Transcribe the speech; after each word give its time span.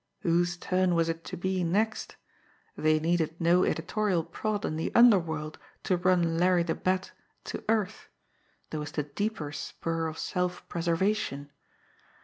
Whose 0.21 0.57
turn 0.57 0.95
was 0.95 1.09
it 1.09 1.23
to 1.25 1.37
be 1.37 1.63
next? 1.63 2.15
They 2.75 2.99
needed 2.99 3.39
no 3.39 3.63
editorial 3.63 4.23
prod 4.23 4.65
in 4.65 4.75
the 4.75 4.91
underworld 4.95 5.59
to 5.83 5.95
run 5.95 6.39
Larry 6.39 6.63
the 6.63 6.73
Bat 6.73 7.11
to 7.43 7.63
earth 7.69 8.07
there 8.71 8.79
was 8.79 8.93
the 8.93 9.03
deeper 9.03 9.51
spur 9.51 10.07
of 10.07 10.17
self 10.17 10.67
preservation! 10.67 11.51